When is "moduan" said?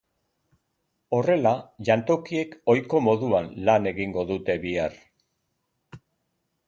3.09-3.51